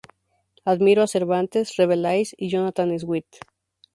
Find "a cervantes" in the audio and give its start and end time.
1.03-1.77